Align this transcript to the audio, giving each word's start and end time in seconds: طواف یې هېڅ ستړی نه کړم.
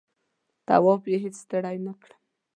طواف 0.67 1.01
یې 1.11 1.17
هېڅ 1.23 1.35
ستړی 1.43 1.77
نه 1.85 1.93
کړم. 2.01 2.19